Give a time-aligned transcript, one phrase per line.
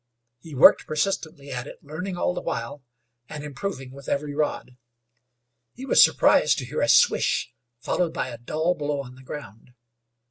[0.39, 2.81] He worked persistently at it, learning all the while,
[3.29, 4.75] and improving with every rod.
[5.75, 9.75] He was surprised to hear a swish, followed by a dull blow on the ground.